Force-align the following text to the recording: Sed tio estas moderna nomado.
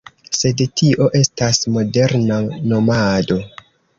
Sed 0.35 0.61
tio 0.79 1.09
estas 1.19 1.59
moderna 1.75 2.39
nomado. 2.73 3.41